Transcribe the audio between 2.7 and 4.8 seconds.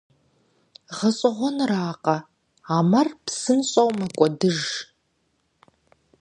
а мэр псынщӀэу мэкӀуэдыж.